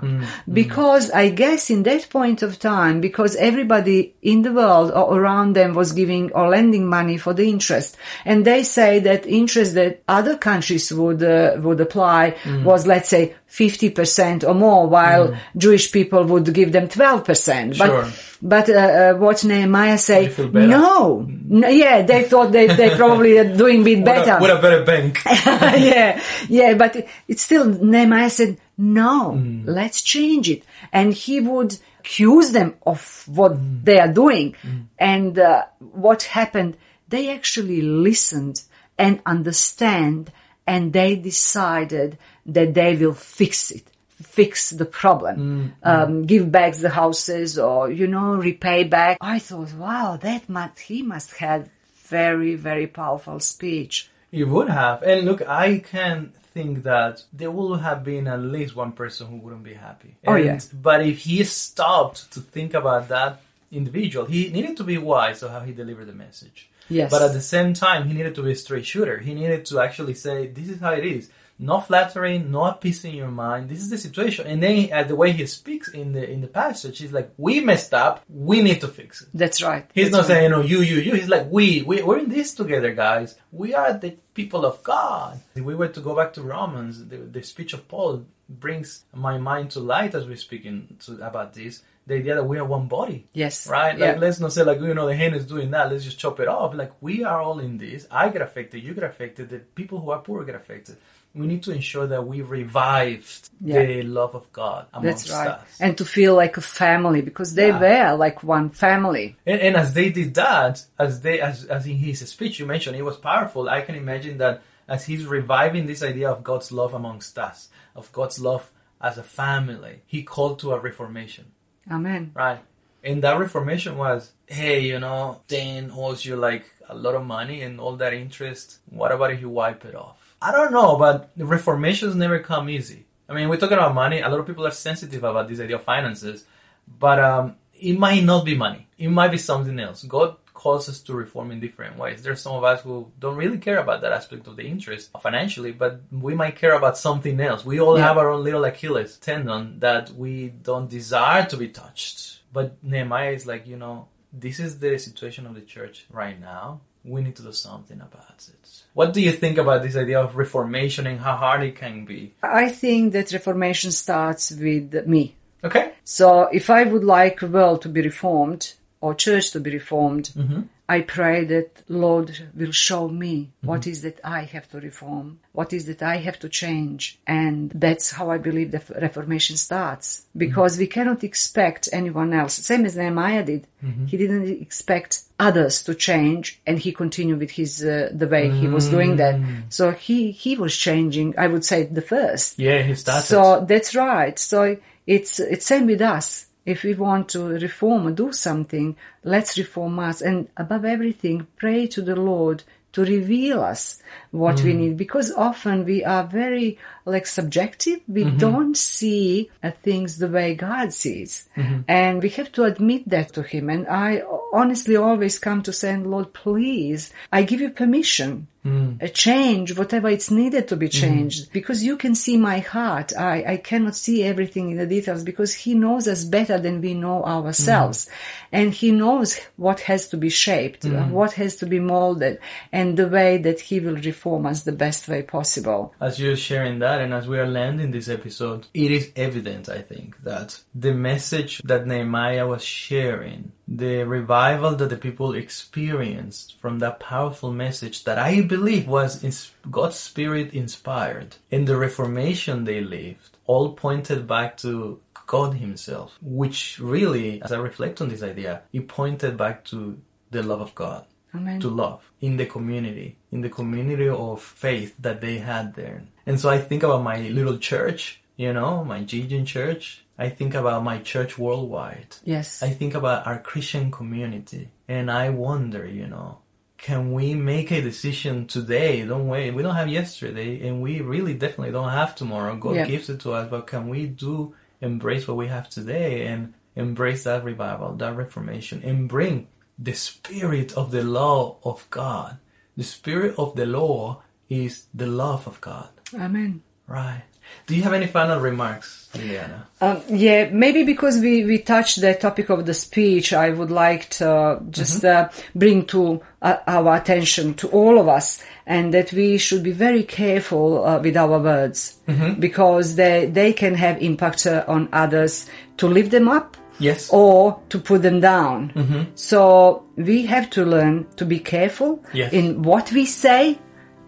Because 0.52 1.12
I 1.12 1.30
guess 1.30 1.70
in 1.70 1.84
that 1.84 2.10
point 2.10 2.42
of 2.42 2.60
time, 2.60 3.02
because 3.02 3.36
everybody 3.36 4.16
in 4.22 4.42
the 4.44 4.54
world 4.54 4.92
or 4.92 5.20
around 5.20 5.54
them 5.54 5.74
was 5.74 5.92
giving 5.92 6.32
or 6.34 6.50
lending 6.50 6.86
money 6.88 7.18
for 7.18 7.34
the 7.34 7.50
interest, 7.50 7.98
and 8.26 8.46
they 8.46 8.64
say 8.64 9.00
that 9.00 9.26
interest 9.26 9.74
that 9.76 10.02
other 10.08 10.38
countries 10.38 10.92
would 10.94 11.22
uh, 11.24 11.56
would 11.60 11.80
apply 11.82 12.36
was, 12.64 12.88
let's 12.88 13.10
say, 13.10 13.36
50% 13.50 14.48
or 14.48 14.54
more, 14.54 14.88
while 14.88 15.36
Jewish 15.56 15.92
people 15.92 16.24
would 16.26 16.54
give 16.54 16.72
them 16.72 16.88
12%. 16.88 17.78
But, 17.78 17.88
Mm. 17.88 17.88
Sure. 17.88 18.06
but 18.42 18.70
uh, 18.70 18.74
uh, 18.74 19.14
what 19.16 19.44
Nehemiah 19.44 19.98
say, 19.98 20.28
They 20.28 20.34
feel 20.34 20.50
better. 20.50 20.68
no, 20.68 21.26
no, 21.48 21.68
yeah, 21.70 22.02
they 22.04 22.24
thought 22.24 22.52
they, 22.52 22.68
they 22.68 22.96
probably 22.96 23.17
are 23.40 23.56
doing 23.58 23.82
a 23.82 23.84
bit 23.84 24.06
better. 24.06 24.38
With 24.42 24.52
a 24.52 24.62
better 24.62 24.84
bank. 24.84 25.22
yeah, 25.26 26.22
yeah, 26.50 26.74
but 26.76 26.96
it- 26.96 27.08
it's 27.28 27.42
still 27.44 27.66
Nehemiah 27.66 28.30
said, 28.30 28.58
no, 28.78 29.32
Mm. 29.36 29.64
let's 29.66 30.02
change 30.02 30.50
it. 30.50 30.64
And 30.94 31.14
he 31.14 31.40
would 31.40 31.78
accuse 32.00 32.52
them 32.52 32.76
of 32.86 33.24
what 33.28 33.54
Mm. 33.54 33.84
they 33.84 34.00
are 34.00 34.14
doing. 34.14 34.56
And 35.00 35.38
uh, 35.40 35.64
what 35.80 36.24
happened, 36.24 36.78
they 37.10 37.30
actually 37.34 37.82
listened 37.82 38.62
and 38.98 39.20
understand 39.26 40.32
and 40.66 40.92
they 40.94 41.16
decided 41.16 42.18
that 42.46 42.74
they 42.74 42.96
will 42.96 43.14
fix 43.14 43.72
it. 43.72 43.86
Fix 44.22 44.72
the 44.72 44.86
problem, 44.86 45.74
um, 45.84 46.26
give 46.26 46.52
back 46.52 46.74
the 46.76 46.90
houses 46.90 47.58
or, 47.60 47.92
you 47.92 48.08
know, 48.08 48.34
repay 48.36 48.84
back. 48.84 49.18
I 49.22 49.38
thought, 49.40 49.74
wow, 49.76 50.18
that 50.22 50.50
must, 50.50 50.80
he 50.80 51.02
must 51.04 51.30
have 51.38 51.70
very, 52.08 52.56
very 52.56 52.88
powerful 52.88 53.40
speech. 53.40 54.10
You 54.32 54.48
would 54.48 54.70
have. 54.70 55.04
And 55.04 55.26
look, 55.26 55.42
I 55.48 55.80
can 55.80 56.34
think 56.54 56.84
that 56.84 57.24
there 57.32 57.52
will 57.52 57.76
have 57.78 58.04
been 58.04 58.28
at 58.28 58.40
least 58.40 58.76
one 58.76 58.92
person 58.92 59.28
who 59.28 59.38
wouldn't 59.38 59.64
be 59.64 59.76
happy. 59.76 60.16
Oh, 60.26 60.34
And- 60.36 60.46
yeah. 60.46 60.60
But 60.74 61.06
if 61.06 61.20
he 61.20 61.44
stopped 61.44 62.32
to 62.34 62.40
think 62.40 62.74
about 62.74 63.08
that 63.10 63.42
individual, 63.72 64.26
he 64.26 64.50
needed 64.50 64.76
to 64.78 64.84
be 64.84 64.98
wise 64.98 65.44
of 65.44 65.52
how 65.52 65.62
he 65.62 65.74
delivered 65.74 66.08
the 66.08 66.14
message. 66.14 66.70
Yes. 66.90 67.12
But 67.12 67.22
at 67.22 67.34
the 67.34 67.42
same 67.42 67.74
time, 67.74 68.08
he 68.08 68.14
needed 68.14 68.36
to 68.36 68.44
be 68.44 68.52
a 68.54 68.56
straight 68.56 68.86
shooter. 68.86 69.18
He 69.20 69.34
needed 69.34 69.66
to 69.68 69.80
actually 69.80 70.14
say, 70.14 70.48
this 70.48 70.70
is 70.70 70.80
how 70.80 70.94
it 70.94 71.06
is. 71.06 71.30
No 71.60 71.80
flattering, 71.80 72.52
no 72.52 72.66
appeasing 72.66 73.16
your 73.16 73.32
mind. 73.32 73.70
This 73.70 73.80
is 73.80 73.90
the 73.90 73.98
situation. 73.98 74.46
And 74.46 74.62
then, 74.62 74.94
uh, 74.94 75.04
the 75.04 75.16
way 75.16 75.32
he 75.32 75.46
speaks 75.48 75.88
in 75.88 76.12
the 76.12 76.30
in 76.30 76.42
the 76.42 76.48
passage, 76.48 77.00
he's 77.00 77.12
like, 77.12 77.32
"We 77.38 77.62
messed 77.62 77.94
up. 77.94 78.24
We 78.30 78.62
need 78.62 78.82
to 78.82 78.88
fix 78.88 79.24
it." 79.24 79.30
That's 79.34 79.64
right. 79.64 79.90
He's 79.94 80.06
That's 80.06 80.12
not 80.14 80.20
right. 80.20 80.28
saying, 80.28 80.52
"No, 80.52 80.62
you, 80.62 80.82
you, 80.82 80.98
you." 80.98 81.14
He's 81.16 81.30
like, 81.30 81.48
"We, 81.50 81.82
we, 81.82 82.04
we're 82.04 82.20
in 82.20 82.30
this 82.30 82.54
together, 82.54 82.94
guys. 82.94 83.36
We 83.52 83.74
are 83.74 83.94
the 83.94 84.12
people 84.36 84.66
of 84.66 84.84
God." 84.84 85.40
If 85.56 85.64
we 85.64 85.74
were 85.74 85.88
to 85.88 86.00
go 86.00 86.16
back 86.16 86.34
to 86.34 86.44
Romans, 86.44 87.08
the, 87.08 87.18
the 87.18 87.42
speech 87.42 87.74
of 87.74 87.88
Paul 87.88 88.26
brings 88.50 89.04
my 89.14 89.38
mind 89.38 89.72
to 89.72 89.80
light 89.80 90.16
as 90.16 90.26
we're 90.26 90.38
speaking 90.38 90.98
to, 91.06 91.14
about 91.26 91.54
this. 91.54 91.82
The 92.06 92.16
idea 92.16 92.36
that 92.36 92.46
we 92.46 92.58
are 92.58 92.64
one 92.64 92.88
body. 92.88 93.28
Yes. 93.34 93.68
Right? 93.68 93.98
Yeah. 93.98 94.12
Like, 94.12 94.20
let's 94.20 94.40
not 94.40 94.54
say 94.54 94.64
like, 94.64 94.80
you 94.80 94.94
know, 94.94 95.08
the 95.08 95.16
hand 95.16 95.36
is 95.36 95.46
doing 95.46 95.72
that. 95.72 95.92
Let's 95.92 96.06
just 96.06 96.18
chop 96.18 96.40
it 96.40 96.48
off. 96.48 96.74
Like, 96.74 96.94
we 97.02 97.26
are 97.26 97.42
all 97.42 97.60
in 97.60 97.78
this. 97.78 98.08
I 98.10 98.30
get 98.30 98.42
affected. 98.42 98.82
You 98.82 98.94
get 98.94 99.04
affected. 99.04 99.50
The 99.50 99.60
people 99.60 100.00
who 100.00 100.12
are 100.12 100.20
poor 100.20 100.46
get 100.46 100.56
affected. 100.56 100.96
We 101.38 101.48
need 101.48 101.64
to 101.64 101.72
ensure 101.72 102.08
that 102.08 102.26
we 102.26 102.42
revived 102.42 103.50
Yeah. 103.62 103.84
the 103.86 104.02
love 104.04 104.34
of 104.36 104.52
God 104.54 104.88
amongst 104.94 105.28
That's 105.28 105.38
right. 105.38 105.48
us. 105.60 105.78
And 105.80 105.98
to 105.98 106.06
feel 106.06 106.36
like 106.36 106.58
a 106.58 106.62
family 106.62 107.22
because 107.22 107.54
they 107.54 107.68
Yeah. 107.70 108.12
were 108.12 108.18
like 108.18 108.44
one 108.44 108.70
family. 108.70 109.36
And, 109.46 109.60
and 109.62 109.76
as 109.76 109.94
they 109.94 110.10
did 110.10 110.34
that, 110.36 110.84
as 111.00 111.22
they 111.22 111.40
as 111.42 111.66
as 111.66 111.86
in 111.86 111.98
his 111.98 112.20
speech 112.30 112.60
you 112.60 112.66
mentioned, 112.66 112.96
it 112.96 113.04
was 113.04 113.18
powerful. 113.18 113.70
I 113.70 113.82
can 113.82 113.96
imagine 113.96 114.38
that 114.40 114.62
as 114.88 115.06
he's 115.06 115.26
reviving 115.26 115.86
this 115.88 116.02
idea 116.04 116.30
of 116.30 116.44
God's 116.44 116.72
love 116.72 116.94
amongst 116.94 117.38
us, 117.38 117.70
of 117.96 118.12
God's 118.12 118.40
love 118.40 118.72
as 119.02 119.18
a 119.18 119.24
family, 119.24 120.02
he 120.08 120.24
called 120.24 120.60
to 120.60 120.72
a 120.74 120.80
reformation, 120.80 121.46
Amen. 121.92 122.32
right? 122.34 122.60
And 123.04 123.22
that 123.24 123.38
reformation 123.38 123.98
was, 123.98 124.32
hey, 124.48 124.80
you 124.82 125.00
know, 125.00 125.42
Dan 125.48 125.92
owes 125.96 126.26
you 126.26 126.36
like 126.36 126.66
a 126.90 126.96
lot 126.96 127.16
of 127.16 127.24
money 127.26 127.62
and 127.62 127.80
all 127.80 127.96
that 127.98 128.14
interest. 128.14 128.80
What 128.90 129.12
about 129.12 129.32
if 129.32 129.40
you 129.42 129.50
wipe 129.50 129.86
it 129.86 129.94
off? 129.96 130.27
I 130.42 130.52
don't 130.52 130.72
know, 130.72 130.98
but 130.98 131.32
reformations 131.38 132.16
never 132.16 132.40
come 132.40 132.70
easy. 132.70 133.06
I 133.30 133.34
mean, 133.34 133.50
we're 133.50 133.58
talking 133.58 133.78
about 133.78 133.96
money. 133.96 134.22
A 134.22 134.30
lot 134.30 134.40
of 134.40 134.48
people 134.48 134.66
are 134.66 134.72
sensitive 134.72 135.24
about 135.24 135.48
this 135.50 135.60
idea 135.60 135.76
of 135.78 135.84
finances, 135.84 136.46
but 136.88 137.20
um, 137.20 137.56
it 137.74 137.98
might 137.98 138.24
not 138.24 138.46
be 138.46 138.56
money. 138.56 138.88
It 138.98 139.10
might 139.10 139.32
be 139.32 139.38
something 139.38 139.80
else. 139.80 140.04
God 140.04 140.38
calls 140.54 140.90
us 140.90 141.02
to 141.02 141.14
reform 141.14 141.52
in 141.52 141.60
different 141.60 141.98
ways. 141.98 142.24
There's 142.24 142.42
some 142.42 142.56
of 142.56 142.64
us 142.64 142.82
who 142.82 143.12
don't 143.20 143.36
really 143.36 143.60
care 143.60 143.78
about 143.80 144.02
that 144.02 144.12
aspect 144.12 144.48
of 144.48 144.56
the 144.56 144.64
interest 144.64 145.12
financially, 145.22 145.72
but 145.72 146.02
we 146.12 146.34
might 146.36 146.56
care 146.56 146.74
about 146.74 146.98
something 146.98 147.40
else. 147.40 147.64
We 147.66 147.80
all 147.80 147.98
Yeah. 147.98 148.08
have 148.08 148.18
our 148.18 148.30
own 148.30 148.44
little 148.44 148.66
Achilles 148.66 149.18
tendon 149.18 149.80
that 149.82 150.10
we 150.12 150.50
don't 150.50 150.90
desire 150.90 151.46
to 151.46 151.58
be 151.58 151.68
touched. 151.68 152.42
But 152.54 152.82
Nehemiah 152.84 153.32
is 153.34 153.46
like, 153.46 153.68
you 153.68 153.78
know, 153.78 154.08
this 154.34 154.60
is 154.60 154.80
the 154.80 154.98
situation 154.98 155.46
of 155.46 155.54
the 155.54 155.62
church 155.62 156.06
right 156.10 156.40
now. 156.40 156.82
We 157.04 157.22
need 157.22 157.36
to 157.36 157.44
do 157.44 157.54
something 157.54 158.00
about 158.02 158.40
it. 158.50 158.57
What 158.98 159.14
do 159.14 159.22
you 159.22 159.32
think 159.32 159.60
about 159.60 159.84
this 159.84 159.96
idea 159.96 160.20
of 160.20 160.36
reformation 160.36 161.06
and 161.06 161.20
how 161.20 161.36
hard 161.36 161.62
it 161.62 161.76
can 161.76 162.04
be? 162.04 162.34
I 162.42 162.68
think 162.70 163.14
that 163.14 163.32
reformation 163.32 163.92
starts 163.92 164.50
with 164.50 165.06
me. 165.06 165.36
Okay. 165.64 165.92
So 166.04 166.50
if 166.52 166.72
I 166.72 166.82
would 166.84 167.04
like 167.04 167.44
world 167.44 167.84
to 167.84 167.90
be 167.90 168.02
reformed 168.02 168.74
or 169.00 169.14
church 169.14 169.52
to 169.52 169.60
be 169.60 169.70
reformed, 169.70 170.32
mm-hmm. 170.36 170.62
I 170.90 171.02
pray 171.02 171.44
that 171.46 171.84
Lord 171.90 172.50
will 172.56 172.72
show 172.72 173.10
me 173.10 173.52
what 173.62 173.86
is 173.88 174.04
that 174.04 174.20
I 174.24 174.44
have 174.44 174.70
to 174.70 174.80
reform, 174.80 175.40
what 175.52 175.74
is 175.74 175.86
that 175.88 176.02
I 176.02 176.18
have 176.18 176.40
to 176.40 176.50
change. 176.50 177.20
And 177.28 177.72
that's 177.72 178.12
how 178.12 178.32
I 178.32 178.38
believe 178.38 178.72
the 178.72 178.82
reformation 179.02 179.58
starts. 179.58 180.26
Because 180.36 180.78
we 180.78 180.88
cannot 180.88 181.24
expect 181.24 181.90
anyone 181.92 182.34
else, 182.34 182.54
same 182.56 182.86
as 182.86 182.96
Nehemiah 182.96 183.44
did. 183.44 183.68
He 184.08 184.18
didn't 184.18 184.48
expect 184.62 185.24
others 185.40 185.84
to 185.84 185.94
change 185.94 186.60
and 186.66 186.80
he 186.80 186.92
continued 186.92 187.40
with 187.40 187.52
his, 187.52 187.84
uh, 187.84 188.10
the 188.14 188.28
way 188.28 188.50
he 188.50 188.68
was 188.68 188.90
doing 188.90 189.18
that. 189.18 189.40
So 189.70 189.92
he, 189.92 190.32
he 190.32 190.56
was 190.56 190.76
changing, 190.76 191.36
I 191.38 191.48
would 191.48 191.66
say 191.66 191.84
the 191.84 192.02
first. 192.02 192.58
Yeah, 192.58 192.82
he 192.82 192.96
started. 192.96 193.28
So 193.28 193.66
that's 193.68 193.94
right. 193.94 194.40
So 194.40 194.78
it's 195.08 195.40
it's 195.40 195.66
same 195.66 195.86
with 195.86 196.02
us. 196.02 196.47
If 196.68 196.84
we 196.84 196.94
want 196.96 197.30
to 197.30 197.48
reform 197.48 198.08
or 198.08 198.12
do 198.12 198.34
something, 198.34 198.98
let's 199.24 199.58
reform 199.58 200.00
us. 200.00 200.22
And 200.22 200.50
above 200.58 200.84
everything, 200.84 201.48
pray 201.56 201.88
to 201.88 202.02
the 202.02 202.18
Lord 202.18 202.64
to 202.92 203.06
reveal 203.06 203.62
us 203.62 204.02
what 204.32 204.62
we 204.62 204.72
mm-hmm. 204.72 204.80
need 204.80 204.98
because 204.98 205.32
often 205.32 205.86
we 205.86 206.04
are 206.04 206.26
very 206.26 206.78
like 207.06 207.26
subjective. 207.26 208.02
We 208.08 208.26
mm-hmm. 208.26 208.38
don't 208.38 208.76
see 208.76 209.50
uh, 209.64 209.72
things 209.82 210.18
the 210.18 210.28
way 210.28 210.56
God 210.56 210.92
sees. 210.92 211.48
Mm-hmm. 211.56 211.82
And 211.88 212.22
we 212.22 212.30
have 212.30 212.52
to 212.54 212.64
admit 212.64 213.08
that 213.08 213.34
to 213.34 213.44
Him. 213.44 213.70
And 213.70 213.88
I 213.88 214.24
honestly 214.58 214.96
always 214.96 215.40
come 215.40 215.62
to 215.64 215.72
say, 215.72 215.96
Lord, 215.96 216.34
please, 216.34 217.14
I 217.32 217.44
give 217.44 217.62
you 217.62 217.70
permission. 217.70 218.48
Hmm. 218.64 218.96
a 219.00 219.08
change 219.08 219.78
whatever 219.78 220.10
it's 220.10 220.30
needed 220.30 220.68
to 220.68 220.76
be 220.76 220.88
hmm. 220.88 220.92
changed 220.92 221.54
because 221.54 221.86
you 221.86 221.96
can 221.96 222.16
see 222.16 222.36
my 222.36 222.60
heart. 222.60 223.14
I, 223.16 223.54
I 223.54 223.58
cannot 223.58 223.96
see 223.96 224.24
everything 224.24 224.72
in 224.72 224.78
the 224.78 224.86
details 224.86 225.24
because 225.24 225.54
he 225.54 225.74
knows 225.74 226.06
us 226.06 226.26
better 226.26 226.58
than 226.60 226.82
we 226.82 226.94
know 226.94 227.24
ourselves. 227.24 228.10
Hmm. 228.10 228.14
And 228.52 228.74
he 228.74 228.92
knows 228.92 229.40
what 229.56 229.80
has 229.82 230.10
to 230.10 230.18
be 230.18 230.30
shaped, 230.30 230.86
uh, 230.86 231.06
what 231.06 231.34
has 231.34 231.56
to 231.58 231.66
be 231.66 231.80
molded 231.80 232.40
and 232.74 232.98
the 232.98 233.08
way 233.08 233.38
that 233.38 233.62
he 233.62 233.80
will 233.80 233.96
reform 233.96 234.46
us 234.46 234.64
the 234.64 234.74
best 234.74 235.08
way 235.08 235.22
possible. 235.22 235.94
as 236.02 236.20
you're 236.20 236.36
sharing 236.36 236.80
that 236.80 237.00
and 237.00 237.14
as 237.14 237.28
we 237.28 237.40
are 237.40 237.48
landing 237.48 237.92
this 237.92 238.10
episode, 238.10 238.68
it 238.74 238.92
is 238.92 239.12
evident, 239.16 239.70
I 239.70 239.82
think, 239.82 240.22
that 240.24 240.60
the 240.76 240.94
message 240.94 241.62
that 241.64 241.88
Nehemiah 241.88 242.48
was 242.48 242.64
sharing, 242.64 243.52
the 243.68 244.04
revival 244.04 244.76
that 244.76 244.90
the 244.90 244.98
people 244.98 245.34
experienced 245.34 246.58
from 246.60 246.80
that 246.80 247.00
powerful 247.00 247.52
message 247.52 248.06
that 248.06 248.18
I 248.18 248.42
believe 248.42 248.88
was 248.88 249.52
God's 249.70 249.98
Spirit 249.98 250.54
inspired, 250.54 251.36
and 251.52 251.68
the 251.68 251.78
reformation 251.78 252.64
they 252.64 252.82
lived, 252.82 253.38
all 253.46 253.74
pointed 253.74 254.28
back 254.28 254.58
to 254.58 255.02
God 255.26 255.56
Himself, 255.56 256.18
which 256.22 256.80
really, 256.80 257.42
as 257.42 257.52
I 257.52 257.58
reflect 257.58 258.02
on 258.02 258.10
this 258.10 258.24
idea, 258.24 258.62
it 258.72 258.88
pointed 258.88 259.36
back 259.36 259.66
to 259.66 260.00
the 260.32 260.44
love 260.44 260.62
of 260.62 260.74
God 260.74 261.06
Amen. 261.36 261.60
to 261.60 261.70
love 261.70 262.10
in 262.22 262.38
the 262.38 262.46
community, 262.46 263.18
in 263.32 263.42
the 263.42 263.50
community 263.50 264.08
of 264.08 264.42
faith 264.42 264.96
that 265.00 265.20
they 265.20 265.40
had 265.40 265.76
there. 265.76 266.04
And 266.26 266.40
so 266.40 266.50
I 266.50 266.60
think 266.60 266.84
about 266.84 267.04
my 267.04 267.20
little 267.30 267.58
church, 267.58 268.22
you 268.38 268.54
know, 268.54 268.84
my 268.84 269.04
Gideon 269.04 269.46
church. 269.46 270.04
I 270.18 270.30
think 270.30 270.54
about 270.56 270.84
my 270.84 270.98
church 271.00 271.38
worldwide. 271.38 272.16
Yes. 272.24 272.64
I 272.64 272.70
think 272.70 272.96
about 272.96 273.28
our 273.28 273.40
Christian 273.40 273.92
community. 273.92 274.70
And 274.88 275.12
I 275.12 275.30
wonder, 275.30 275.86
you 275.86 276.08
know, 276.08 276.40
can 276.78 277.12
we 277.14 277.34
make 277.36 277.72
a 277.72 277.82
decision 277.82 278.48
today? 278.48 279.06
Don't 279.06 279.28
wait. 279.28 279.52
We 279.52 279.64
don't 279.64 279.76
have 279.76 279.90
yesterday 279.90 280.68
and 280.68 280.82
we 280.82 281.02
really 281.02 281.34
definitely 281.34 281.72
don't 281.72 281.90
have 281.92 282.16
tomorrow. 282.16 282.56
God 282.56 282.76
Yeah. 282.76 282.86
gives 282.86 283.10
it 283.10 283.20
to 283.22 283.34
us, 283.34 283.50
but 283.50 283.68
can 283.68 283.90
we 283.90 284.08
do 284.08 284.56
embrace 284.82 285.28
what 285.28 285.38
we 285.38 285.48
have 285.48 285.70
today 285.70 286.28
and 286.28 286.54
embrace 286.76 287.24
that 287.24 287.44
revival, 287.44 287.94
that 287.96 288.16
reformation 288.16 288.82
and 288.84 289.10
bring 289.10 289.48
the 289.80 289.94
spirit 289.94 290.74
of 290.74 290.92
the 290.92 291.04
law 291.04 291.58
of 291.64 291.88
God. 291.90 292.38
The 292.76 292.84
spirit 292.84 293.36
of 293.38 293.56
the 293.56 293.66
law 293.66 294.22
is 294.50 294.88
the 294.94 295.08
love 295.08 295.48
of 295.48 295.60
God. 295.62 295.90
Amen. 296.14 296.62
Right. 296.88 297.24
Do 297.66 297.76
you 297.76 297.84
have 297.84 297.94
any 297.94 298.08
final 298.08 298.40
remarks, 298.40 299.10
Liliana? 299.14 299.64
Um, 299.82 300.02
yeah, 300.10 300.50
maybe 300.52 300.84
because 300.84 301.20
we, 301.20 301.44
we 301.44 301.60
touched 301.60 302.00
the 302.02 302.14
topic 302.14 302.50
of 302.50 302.66
the 302.66 302.74
speech, 302.74 303.34
I 303.34 303.50
would 303.50 303.72
like 303.72 304.10
to 304.12 304.32
uh, 304.32 304.60
just 304.70 305.04
uh, 305.04 305.30
bring 305.54 305.86
to 305.88 306.22
uh, 306.42 306.58
our 306.66 306.96
attention 306.96 307.54
to 307.56 307.68
all 307.70 308.00
of 308.00 308.08
us 308.08 308.42
and 308.66 308.94
that 308.94 309.12
we 309.12 309.38
should 309.38 309.64
be 309.64 309.72
very 309.72 310.04
careful 310.04 310.86
uh, 310.86 311.00
with 311.00 311.18
our 311.18 311.40
words 311.40 312.00
because 312.40 312.96
they, 312.96 313.26
they 313.26 313.52
can 313.54 313.76
have 313.76 314.02
impact 314.02 314.46
uh, 314.48 314.64
on 314.68 314.88
others 314.94 315.50
to 315.78 315.88
lift 315.88 316.12
them 316.12 316.28
up 316.30 316.56
Yes. 316.80 317.10
or 317.12 317.60
to 317.70 317.80
put 317.80 318.04
them 318.04 318.20
down. 318.20 319.08
So 319.16 319.86
we 319.96 320.26
have 320.28 320.50
to 320.52 320.64
learn 320.64 321.08
to 321.16 321.26
be 321.26 321.40
careful 321.40 322.04
Yes. 322.14 322.32
in 322.34 322.62
what 322.62 322.92
we 322.92 323.06
say, 323.06 323.58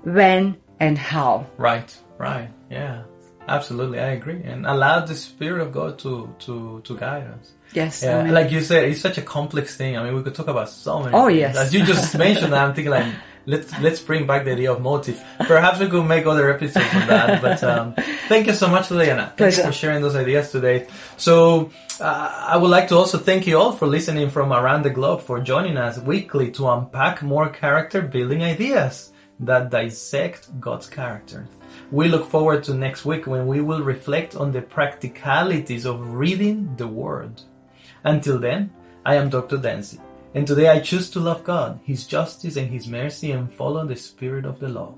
when 0.04 0.56
and 0.80 0.98
how. 0.98 1.48
Right, 1.58 1.94
right, 2.20 2.50
yeah, 2.70 3.04
absolutely, 3.50 4.00
I 4.00 4.12
agree, 4.12 4.42
and 4.44 4.66
allow 4.66 5.06
the 5.06 5.16
Spirit 5.16 5.62
of 5.62 5.72
God 5.72 6.00
to 6.00 6.34
to 6.46 6.82
to 6.84 6.98
guide 6.98 7.28
us. 7.28 7.52
Yes. 7.74 8.02
Yeah, 8.02 8.20
amen. 8.20 8.34
like 8.34 8.52
you 8.52 8.62
said, 8.62 8.86
it's 8.86 9.02
such 9.02 9.18
a 9.18 9.22
complex 9.22 9.78
thing. 9.78 9.98
I 9.98 10.04
mean, 10.04 10.16
we 10.16 10.24
could 10.24 10.36
talk 10.36 10.48
about 10.48 10.70
so 10.70 11.02
many. 11.04 11.14
Oh, 11.14 11.28
things. 11.28 11.40
yes. 11.40 11.58
As 11.58 11.74
you 11.74 11.84
just 11.86 12.18
mentioned, 12.26 12.56
I'm 12.56 12.74
thinking 12.74 12.92
like, 12.92 13.14
let's 13.46 13.80
let's 13.80 14.00
bring 14.00 14.26
back 14.26 14.46
the 14.46 14.52
idea 14.52 14.72
of 14.72 14.82
motive. 14.82 15.24
Perhaps 15.40 15.80
we 15.80 15.88
could 15.88 16.04
make 16.06 16.26
other 16.26 16.52
episodes 16.52 16.94
on 16.94 17.08
that. 17.08 17.42
But 17.42 17.64
um, 17.64 17.94
thank 18.28 18.48
you 18.48 18.54
so 18.54 18.68
much, 18.68 18.90
Liliana. 18.90 19.36
Thank 19.36 19.40
you 19.40 19.46
Pleasure. 19.46 19.64
for 19.64 19.72
sharing 19.72 20.02
those 20.02 20.16
ideas 20.16 20.52
today. 20.52 20.88
So 21.18 21.72
uh, 22.00 22.46
I 22.54 22.58
would 22.58 22.72
like 22.72 22.88
to 22.90 22.96
also 22.96 23.18
thank 23.18 23.46
you 23.46 23.58
all 23.58 23.74
for 23.74 23.88
listening 23.88 24.30
from 24.30 24.52
around 24.52 24.84
the 24.84 24.90
globe 24.90 25.22
for 25.22 25.40
joining 25.40 25.78
us 25.78 26.00
weekly 26.00 26.52
to 26.52 26.68
unpack 26.70 27.22
more 27.22 27.50
character 27.50 28.02
building 28.02 28.42
ideas 28.44 29.12
that 29.40 29.70
dissect 29.70 30.60
God's 30.60 30.88
character. 30.88 31.48
We 31.92 32.08
look 32.08 32.30
forward 32.30 32.64
to 32.66 32.74
next 32.74 33.06
week 33.06 33.28
when 33.28 33.48
we 33.48 33.62
will 33.62 33.82
reflect 33.82 34.36
on 34.36 34.52
the 34.52 34.62
practicalities 34.62 35.86
of 35.86 36.14
reading 36.14 36.76
the 36.76 36.88
Word. 36.88 37.42
Until 38.04 38.40
then, 38.40 38.72
I 39.06 39.16
am 39.16 39.30
Dr. 39.30 39.58
Dancy, 39.58 40.00
and 40.34 40.46
today 40.46 40.70
I 40.70 40.80
choose 40.80 41.10
to 41.12 41.20
love 41.20 41.44
God, 41.44 41.80
His 41.84 42.06
justice, 42.06 42.58
and 42.58 42.70
His 42.70 42.88
mercy 42.88 43.32
and 43.32 43.52
follow 43.52 43.86
the 43.86 43.96
spirit 43.96 44.46
of 44.46 44.60
the 44.60 44.70
law. 44.70 44.94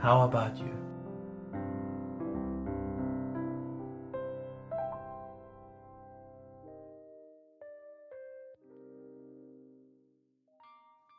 How 0.00 0.22
about 0.22 0.56
you? 0.58 0.81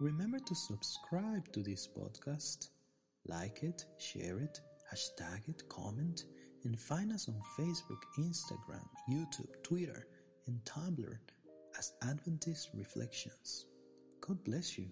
Remember 0.04 0.38
to 0.38 0.54
subscribe 0.54 1.50
to 1.54 1.64
this 1.64 1.88
podcast, 1.88 2.72
like 3.26 3.64
it, 3.64 3.86
share 3.98 4.38
it, 4.40 4.60
hashtag 4.94 5.48
it, 5.48 5.64
comment, 5.70 6.26
and 6.66 6.78
find 6.78 7.14
us 7.14 7.30
on 7.30 7.42
Facebook, 7.58 8.02
Instagram, 8.20 8.86
YouTube, 9.10 9.64
Twitter, 9.64 10.06
and 10.48 10.60
Tumblr 10.66 11.18
as 11.80 11.94
Adventist 12.02 12.72
Reflections. 12.74 13.68
God 14.20 14.44
bless 14.44 14.78
you. 14.78 14.88